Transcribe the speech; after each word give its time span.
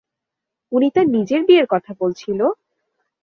উনি 0.71 0.87
তার 0.95 1.07
নিজের 1.07 1.41
বিয়ের 1.47 1.67
কথা 1.69 1.91
বলছিলো? 1.99 2.45